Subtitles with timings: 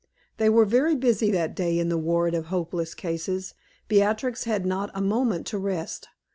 [0.37, 3.53] They were very busy that day in the ward of hopeless cases.
[3.87, 6.07] Beatrix had not had a moment to rest.